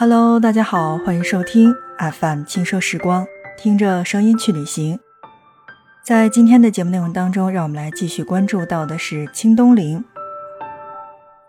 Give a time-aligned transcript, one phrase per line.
[0.00, 3.26] Hello，大家好，欢迎收听 FM 轻奢时光，
[3.56, 4.96] 听着声音去旅行。
[6.04, 10.04] 在今天的节目内容当中，让我们来继续关注到的是清东陵。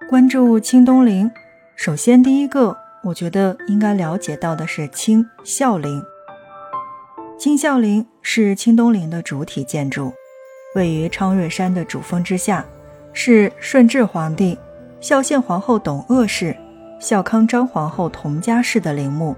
[0.10, 1.30] 关注清东陵，
[1.76, 6.02] 首先第一个，我觉得应该了解到的是清孝陵。
[7.38, 10.12] 清孝陵是清东陵的主体建筑，
[10.74, 12.66] 位于昌瑞山的主峰之下，
[13.14, 14.58] 是顺治皇帝、
[15.00, 16.58] 孝献皇后董鄂氏。
[17.00, 19.34] 孝康张皇后佟佳氏的陵墓，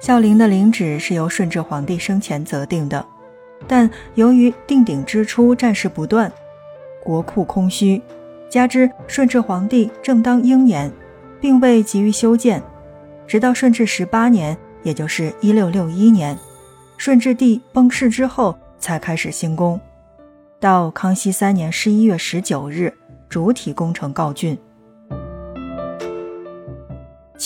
[0.00, 3.04] 孝陵的陵址是由顺治皇帝生前择定的，
[3.68, 6.32] 但由于定鼎之初战事不断，
[7.04, 8.00] 国库空虚，
[8.48, 10.90] 加之顺治皇帝正当英年，
[11.38, 12.62] 并未急于修建，
[13.26, 16.34] 直到顺治十八年，也就是一六六一年，
[16.96, 19.78] 顺治帝崩逝之后才开始兴工，
[20.58, 22.94] 到康熙三年十一月十九日，
[23.28, 24.56] 主体工程告竣。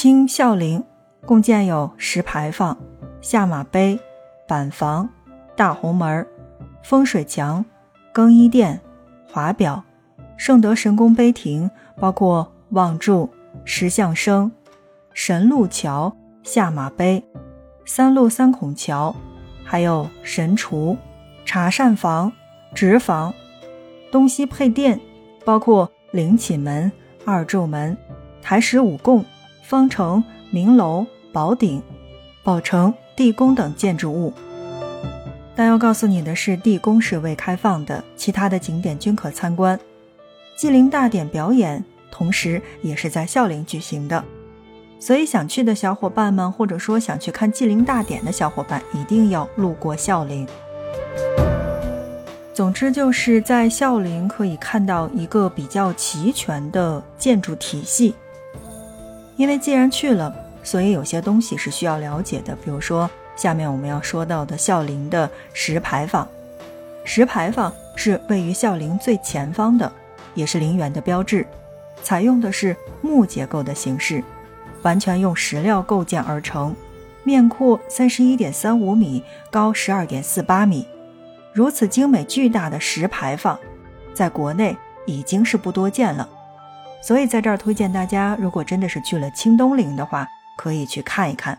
[0.07, 0.85] 清孝陵
[1.23, 2.79] 共建有石牌坊、
[3.21, 3.99] 下马碑、
[4.47, 5.09] 板房、
[5.57, 6.25] 大红门、
[6.81, 7.65] 风水墙、
[8.13, 8.81] 更衣殿、
[9.29, 9.83] 华表、
[10.37, 13.29] 圣德神功碑亭，包括望柱、
[13.65, 14.53] 石像生、
[15.13, 17.25] 神路桥、下马碑、
[17.85, 19.13] 三路三孔桥，
[19.65, 20.97] 还有神厨、
[21.45, 22.31] 茶膳房、
[22.73, 23.35] 直房、
[24.13, 25.01] 东西配殿，
[25.45, 26.93] 包括灵寝门、
[27.25, 27.99] 二柱门、
[28.41, 29.25] 台石五供。
[29.67, 30.23] 方城、
[30.53, 31.83] 明楼、宝顶、
[32.45, 34.33] 宝城、地宫等建筑物，
[35.57, 39.77] 但要告诉你的是，地宫是未开放的，其他的景点均可参观。
[40.57, 44.25] 祭灵大典表演同时也是在孝陵举行的，
[45.01, 50.47] 所以想去的小伙伴们，或者说想去看祭灵大典的小伙伴，一定要路过孝陵。
[52.55, 58.15] 总之，就是在孝陵可以看到一个比较齐全的建筑体系。
[59.37, 62.57] 因为既然去了，所以有些东西是需要了解的。
[62.57, 66.27] 比如说，下面我们要说到的孝陵的石牌坊。
[67.05, 69.91] 石牌坊是位于孝陵最前方的，
[70.35, 71.47] 也是陵园的标志。
[72.03, 74.23] 采用的是木结构的形式，
[74.83, 76.75] 完全用石料构建而成，
[77.23, 80.87] 面阔三十一点三五米，高十二点四八米。
[81.53, 83.59] 如此精美巨大的石牌坊，
[84.15, 84.77] 在国内
[85.07, 86.29] 已经是不多见了。
[87.07, 91.57] 所以在这儿推荐大家，如果真的是去了清东陵的话，可以去看一看。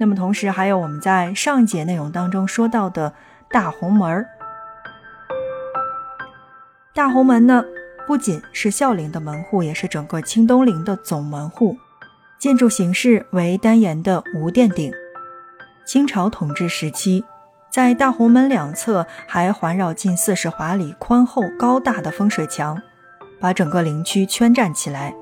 [0.00, 3.12] 那么同时还有我们在上节内容当中说到的
[3.50, 4.26] 大红门儿。
[6.94, 7.62] 大红门呢，
[8.06, 11.76] 不仅是孝陵的门户，也是整个清东陵的总门户。
[12.38, 14.90] 建筑形式为单檐的无殿顶。
[15.84, 17.22] 清朝统治时期，
[17.70, 22.80] 在大红门两侧还环绕近四十华里、宽厚高大的风水墙。
[23.40, 25.14] 把整个陵区圈占起来，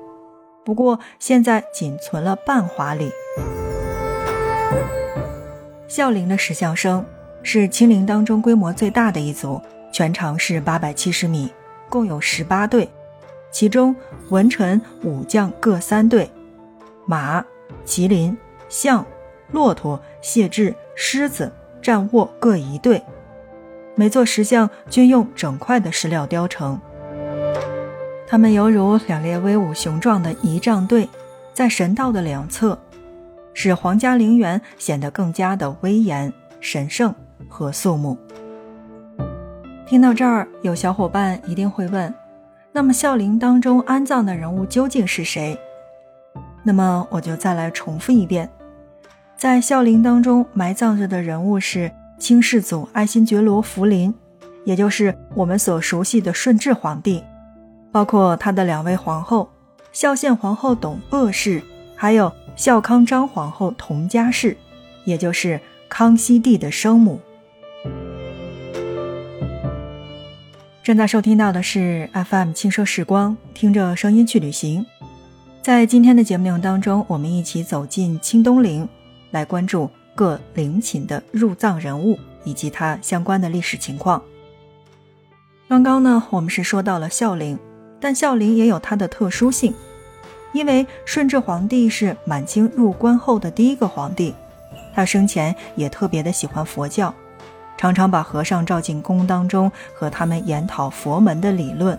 [0.63, 3.11] 不过现在仅存了半华里。
[5.87, 7.05] 孝陵的石像生
[7.43, 9.61] 是清陵当中规模最大的一组，
[9.93, 11.51] 全长是八百七十米，
[11.89, 12.89] 共有十八对，
[13.51, 13.95] 其中
[14.29, 16.29] 文臣武将各三对，
[17.05, 17.45] 马、
[17.85, 18.35] 麒麟、
[18.67, 19.05] 象、
[19.51, 23.01] 骆驼、谢豸、狮子、战卧各一对，
[23.93, 26.79] 每座石像均用整块的石料雕成。
[28.27, 31.07] 他们犹如两列威武雄壮的仪仗队，
[31.53, 32.77] 在神道的两侧，
[33.53, 37.13] 使皇家陵园显得更加的威严、神圣
[37.47, 38.17] 和肃穆。
[39.85, 42.11] 听到这儿，有小伙伴一定会问：
[42.71, 45.55] 那么孝陵当中安葬的人物究竟是谁？
[46.63, 48.49] 那么我就再来重复一遍，
[49.37, 54.11] 在孝陵当中埋葬着的人物是清世祖爱新觉罗福临，
[54.63, 57.23] 也就是我们所熟悉的顺治皇帝。
[57.95, 59.49] 包括他的两位皇后，
[59.93, 61.63] 孝献皇后董鄂氏，
[61.95, 64.57] 还有孝康张皇后佟佳氏，
[65.05, 67.21] 也就是康熙帝的生母。
[70.83, 74.85] 正在收听到的是 FM 轻奢时光，听着声音去旅行。
[75.61, 78.85] 在今天的节目内容当中，我们一起走进清东陵，
[79.31, 84.21] 来关注各陵寝的入葬人物以及它相关的历史情况。
[85.69, 87.57] 刚刚呢，我们是说到了孝陵。
[87.99, 89.73] 但孝陵也有它的特殊性，
[90.53, 94.33] 因为顺治皇帝是满清入关后的第一个皇帝，
[94.93, 97.13] 他生前也特别的喜欢佛教，
[97.77, 101.97] 常常把和尚召进宫当中和他们研讨佛门的理论。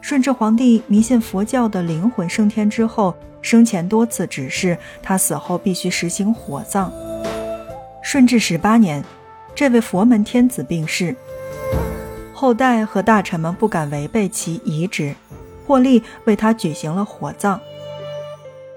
[0.00, 6.92] 顺治皇帝迷信佛教的灵魂升天之后，生前多次指示他死后必须实行火葬。
[8.02, 9.04] 顺治十八年，
[9.54, 11.14] 这位佛门天子病逝。
[12.36, 15.14] 后代和大臣们不敢违背其遗旨，
[15.66, 17.58] 破例为他举行了火葬。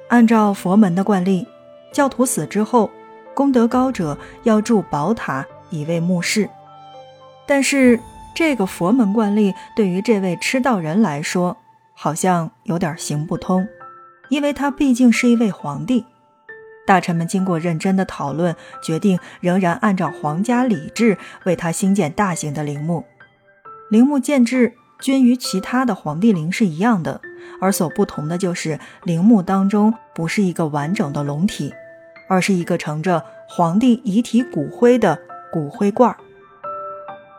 [0.07, 1.45] 按照佛门的惯例，
[1.91, 2.89] 教徒死之后，
[3.33, 6.49] 功德高者要筑宝塔以为墓室。
[7.45, 7.99] 但是
[8.33, 11.57] 这个佛门惯例对于这位吃道人来说，
[11.93, 13.67] 好像有点行不通，
[14.29, 16.05] 因为他毕竟是一位皇帝。
[16.87, 23.03] 大臣们经过认真的讨论，决定仍然按照皇家礼制为他兴建大型的陵墓。
[23.89, 27.21] 陵墓建制均与其他的皇帝陵是一样的，
[27.59, 31.73] 而所不同的就是陵墓当中不是一个完整的龙体，
[32.27, 35.19] 而是一个盛着皇帝遗体骨灰的
[35.51, 36.15] 骨灰罐。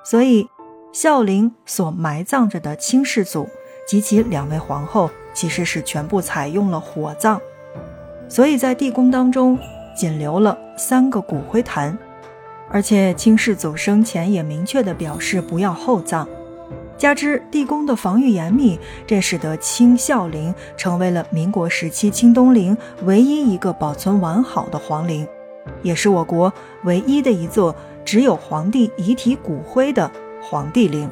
[0.04, 0.48] 所以，
[0.92, 3.48] 孝陵所埋葬着的清世祖
[3.86, 7.40] 及其两位皇后，其实是全部采用了火葬。
[8.28, 9.56] 所以在地宫当中
[9.94, 11.96] 仅留了三个骨灰坛，
[12.70, 16.26] 而且清世祖生前也明确的表示不要厚葬。
[17.00, 25.26] 加之地宫的防御严密，这使得清孝陵成为了民国时期清东陵唯一一个保存完好的皇陵，
[25.82, 26.52] 也是我国
[26.84, 27.74] 唯一的一座
[28.04, 30.10] 只有皇帝遗体骨灰的
[30.42, 31.08] 皇帝陵。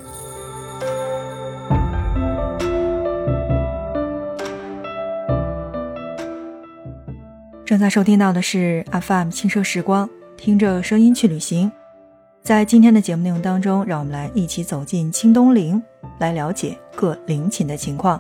[7.65, 11.73] 正在收听到的是 FM 轻奢时光，听着声音去旅行。
[12.49, 15.83] 在今天的节目内容当中，让我们来一起走进清东陵，
[16.19, 18.19] 来了解各陵寝的情况。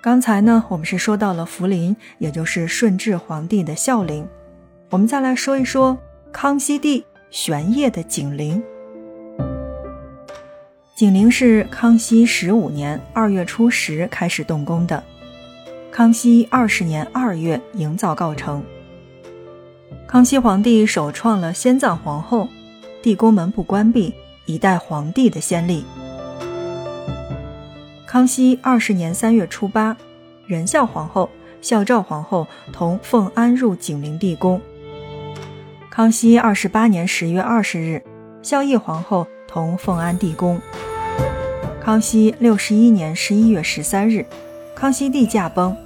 [0.00, 4.26] 刚才呢，我们是说到了福陵，也就是顺治皇帝的孝陵。
[4.90, 5.96] 我们再来说一说
[6.32, 8.60] 康熙帝玄烨的景陵。
[10.96, 15.00] 景陵是康熙十五年二月初十开始动工的。
[15.92, 18.60] 康熙二十年二月营造告成。
[20.08, 22.48] 康熙皇帝首创了先葬皇后，
[23.02, 24.12] 地宫门不关闭，
[24.44, 25.84] 以待皇帝的先例。
[28.06, 29.96] 康熙二十年三月初八，
[30.46, 31.30] 仁孝皇后、
[31.62, 34.60] 孝昭皇后同奉安入景陵地宫。
[35.90, 38.02] 康熙二十八年十月二十日，
[38.42, 40.60] 孝义皇后同奉安地宫。
[41.82, 44.26] 康熙六十一年十一月十三日。
[44.74, 45.76] 康熙帝驾崩。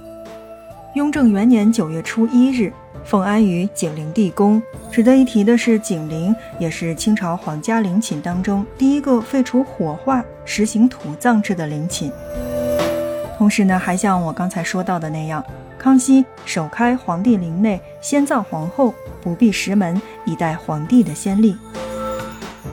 [0.95, 2.71] 雍正元年九月初一日，
[3.05, 4.61] 奉安于景陵地宫。
[4.91, 12.11] 值得一提的是，景陵也是清朝皇家陵寝当中第一个废除火化、实行土葬制的陵寝。
[13.37, 15.43] 同时呢，还像我刚才说到的那样，
[15.77, 21.55] 康熙首开皇帝陵内先葬皇后，不闭石门，以待皇帝的先例。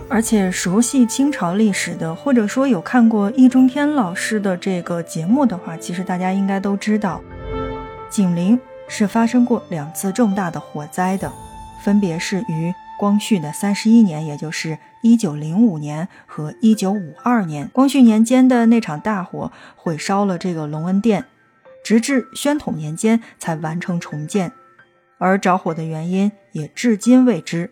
[0.08, 7.20] 而且熟悉清朝历史的，或者说有看过易中天老师的这个节目的话，其实大家应该都知道，
[8.08, 8.60] 景陵
[8.94, 11.32] 是发生过两次重大的火灾的，
[11.80, 17.66] 分别是于光绪的三十一年，也就是一九零五年和一九五二年。
[17.72, 21.24] 光绪年间的那场大火毁烧了这个隆恩殿，
[21.82, 24.52] 直至宣统年间才完成重建，
[25.16, 27.70] 而着火的原因也至今未知。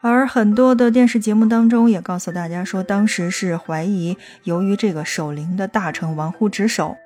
[0.00, 6.96] 而很多的电视节目当中也告诉大家说，当时是怀疑由于这个守陵的大臣玩忽职守，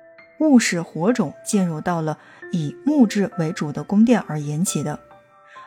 [0.41, 2.19] 误使火种进入到了
[2.51, 4.99] 以木质为主的宫殿而引起的。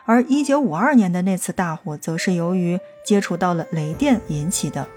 [0.05, 4.87] 而一九五二年的那次大火，则是由于接触到了雷电引起的。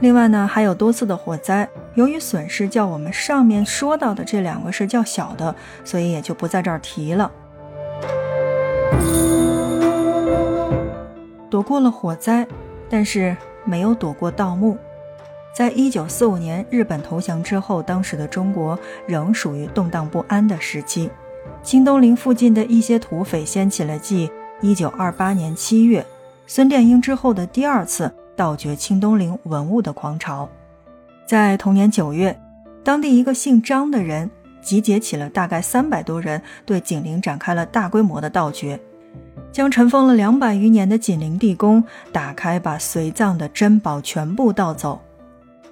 [0.00, 7.30] 另外呢，还有多次的火灾，由于损失较我们上面说到的这两个是较小的，所以也就不在这儿提了。
[11.48, 12.46] 躲过了火灾，
[12.90, 13.34] 但是
[13.64, 14.76] 没有躲过盗墓。
[15.56, 21.08] 在一九四五年日本投降之后，当时的中国仍属于动荡不安的时期。
[21.62, 26.04] 清东陵附近的一些土匪掀起了继一九二八年七月
[26.46, 30.46] 孙殿英之后的第二次盗掘清东陵文物的狂潮。
[31.24, 32.38] 在同年九月，
[32.84, 38.78] 当地一个姓张的人集结起了大概三百多人，对景陵展开了大规模的盗掘。
[39.50, 41.82] 将尘封了两百余年的景陵地宫
[42.12, 45.00] 打开，把随葬的珍宝全部盗走。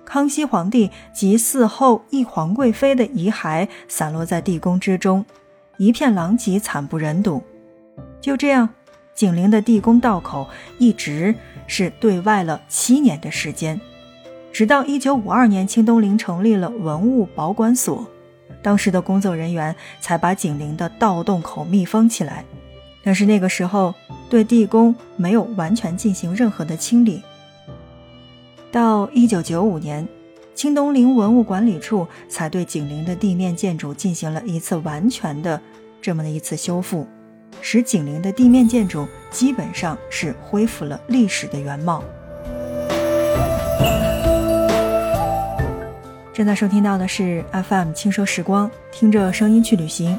[0.05, 5.25] 康熙皇帝及嗣后一皇贵妃的遗骸散落在地宫之中，
[5.79, 7.43] 一片狼藉，惨不忍睹。
[8.21, 8.69] 就这样，
[9.15, 11.35] 景陵的地宫道口一直
[11.67, 13.81] 是对外了七年的时间，
[14.53, 18.07] 直到一九五二年，清东陵成立了文物保管所，
[18.63, 22.45] 当时的工作人员才把景陵的盗洞口密封起来。
[23.03, 23.95] 但是那个时候，
[24.31, 27.23] 对地宫没有完全进行任何的清理。
[28.75, 30.05] 到一九九五年，
[30.53, 35.61] 清东陵文物管理处才对景陵的地面建筑进行了一次完全的
[36.03, 37.07] 这么的一次修复，
[37.61, 42.03] 使景陵的地面建筑基本上是恢复了历史的原貌。
[46.33, 50.19] 正在收听到的是 FM 轻奢时光，听着声音去旅行。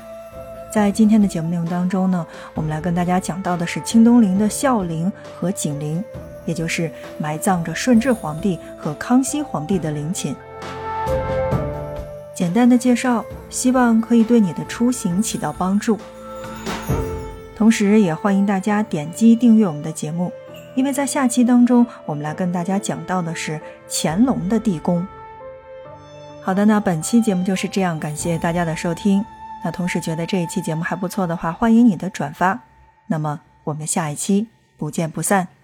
[0.71, 6.01] 在今天的节目内容当中呢，我们来跟大家讲到的是清东陵的孝陵和景陵，
[6.45, 10.35] 也就是埋葬着顺治皇帝和康熙皇帝的陵寝。
[12.33, 15.97] 简单的介绍，希望可以对你的出行起到帮助。
[17.55, 20.31] 同时，也欢迎大家点击订阅我们的节目，
[20.75, 23.59] 因为在下期当中，我们来跟大家讲到的是
[23.89, 25.07] 乾隆的地宫。
[26.41, 29.23] 好的，那本期节目就是这样，感谢大家的收听。
[29.63, 32.59] 那同时觉得这一期节目还不错的话，欢迎你的转发。
[33.07, 35.54] 那么我们下一期不见不散。